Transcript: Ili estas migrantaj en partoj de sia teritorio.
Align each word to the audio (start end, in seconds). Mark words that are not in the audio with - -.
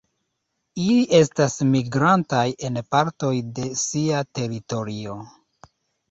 Ili 0.83 1.01
estas 1.17 1.57
migrantaj 1.73 2.45
en 2.69 2.79
partoj 2.95 3.29
de 3.59 3.67
sia 3.83 4.23
teritorio. 4.39 5.19